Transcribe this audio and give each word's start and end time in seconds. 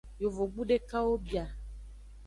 Yovogbu 0.21 0.61
dekawo 0.69 1.13
bia. 1.25 1.45